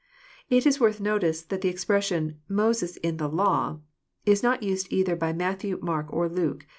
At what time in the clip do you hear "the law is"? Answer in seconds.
3.17-4.41